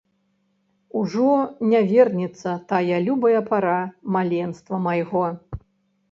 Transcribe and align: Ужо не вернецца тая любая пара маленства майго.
Ужо 0.99 1.27
не 1.73 1.81
вернецца 1.91 2.53
тая 2.71 2.97
любая 3.09 3.41
пара 3.51 3.75
маленства 4.17 4.79
майго. 4.87 5.23